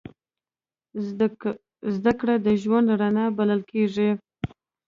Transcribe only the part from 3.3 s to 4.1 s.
بلل کېږي.